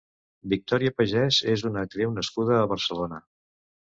[0.53, 3.21] Victòria Pagès és una actriu nascuda a Barcelona.